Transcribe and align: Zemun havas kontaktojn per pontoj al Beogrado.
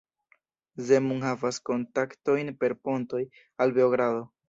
Zemun 0.87 1.19
havas 1.27 1.61
kontaktojn 1.71 2.53
per 2.65 2.79
pontoj 2.89 3.25
al 3.67 3.79
Beogrado. 3.81 4.31